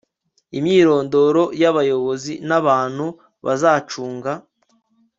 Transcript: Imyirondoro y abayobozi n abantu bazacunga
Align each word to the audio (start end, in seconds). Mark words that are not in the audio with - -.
Imyirondoro 0.57 1.43
y 1.61 1.63
abayobozi 1.71 2.33
n 2.47 2.51
abantu 2.59 3.05
bazacunga 3.45 4.31